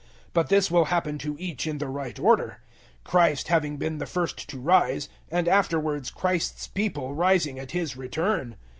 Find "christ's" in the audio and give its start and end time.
6.09-6.65